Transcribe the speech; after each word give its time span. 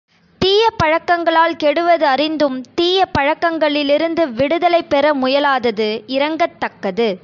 தீய 0.41 0.69
பழக்கங்களால் 0.83 1.57
கெடுவதறிந்தும் 1.63 2.61
தீய 2.75 3.05
பழக்கங்களிலிருந்து 3.19 4.33
விடுதலை 4.33 4.83
பெற 4.83 5.13
முயலாதது 5.13 5.89
இரங்கத்தக்கது. 6.07 7.11